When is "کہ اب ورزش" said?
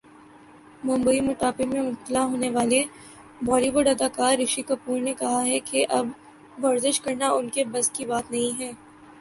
5.65-7.01